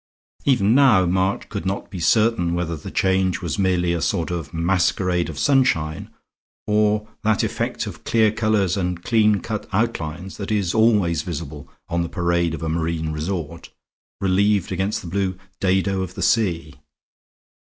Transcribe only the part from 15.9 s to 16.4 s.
of the